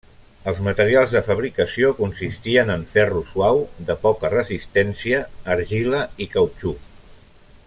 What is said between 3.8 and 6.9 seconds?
de poca resistència, argila i cautxú.